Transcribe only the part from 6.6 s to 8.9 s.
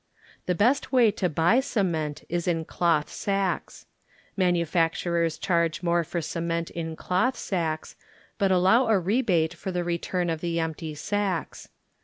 in doth sacks, but allow